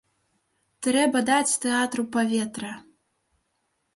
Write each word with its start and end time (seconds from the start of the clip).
Трэба 0.87 1.19
даць 1.27 1.53
тэатру 1.65 2.03
паветра. 2.17 2.71